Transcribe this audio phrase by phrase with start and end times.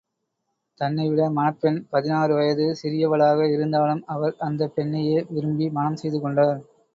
[0.81, 6.59] தன்னை விட மணப்பெண் பதினாறு வயது சிறியவளாக இருந்தாலும், அவர் அந்தப் பெண்ணையே விரும்பி மணம் செய்து கொண்டார்!